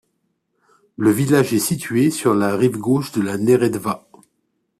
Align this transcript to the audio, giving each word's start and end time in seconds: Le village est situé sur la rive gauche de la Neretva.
Le 0.97 1.11
village 1.11 1.53
est 1.53 1.59
situé 1.59 2.09
sur 2.09 2.33
la 2.33 2.57
rive 2.57 2.79
gauche 2.79 3.11
de 3.11 3.21
la 3.21 3.37
Neretva. 3.37 4.09